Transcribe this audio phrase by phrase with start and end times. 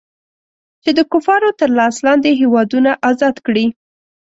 [0.83, 3.65] چې د کفارو تر لاس لاندې هېوادونه ازاد کړي.